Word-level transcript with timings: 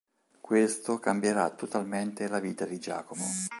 Questo 0.41 0.97
cambierà 0.97 1.51
totalmente 1.51 2.27
la 2.27 2.39
vita 2.39 2.65
di 2.65 2.79
Giacomo. 2.79 3.23